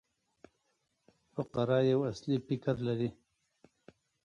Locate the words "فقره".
1.33-1.77